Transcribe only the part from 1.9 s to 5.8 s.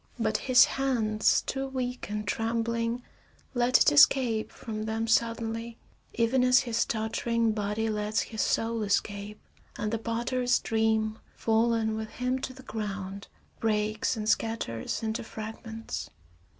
and trembling, let it escape from them suddenly,